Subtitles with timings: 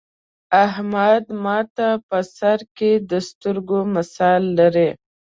[0.65, 4.89] احمد ماته په سر کې د سترگو مثال لري.